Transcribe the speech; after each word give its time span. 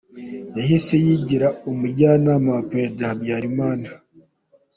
Yahise 0.57 0.93
yigira 1.05 1.47
Umujyanama 1.69 2.49
wa 2.57 2.63
Perezida 2.71 3.09
Habyarimana. 3.09 3.87